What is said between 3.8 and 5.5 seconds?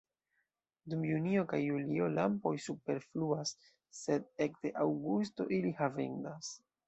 sed ekde aŭgusto